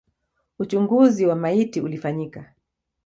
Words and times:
Uchunguzi 0.59 1.25
wa 1.25 1.35
maiti 1.35 1.81
ulifanyika. 1.81 2.53